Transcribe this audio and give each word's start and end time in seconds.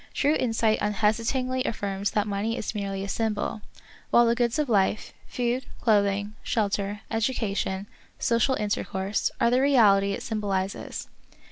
True 0.15 0.33
insight 0.33 0.79
unhesitatingly 0.81 1.63
affirms 1.63 2.09
that 2.09 2.25
mpney 2.25 2.57
is 2.57 2.73
merely 2.73 3.03
a 3.03 3.07
symbol, 3.07 3.61
while 4.09 4.25
the 4.25 4.33
goods 4.33 4.57
of 4.57 4.67
life— 4.67 5.13
food, 5.37 5.67
clothing, 5.79 6.33
shel 6.41 6.71
ter, 6.71 7.01
education, 7.11 7.85
social 8.17 8.55
intercourse— 8.55 9.29
are 9.39 9.51
the 9.51 9.61
reality 9.61 10.13
it 10.13 10.23
symbolizes. 10.23 11.07